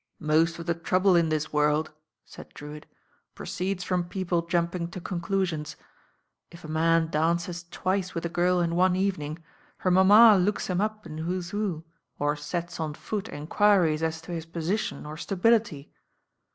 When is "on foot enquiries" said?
12.79-14.01